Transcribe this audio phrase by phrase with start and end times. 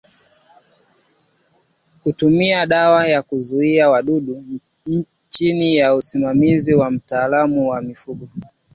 [2.03, 4.43] Kutumia madawa ya kuzuia wadudu
[5.29, 8.29] chini ya usimamizi wa mtaalamu wa mifugo